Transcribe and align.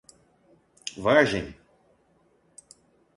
Vargem 1.03 1.53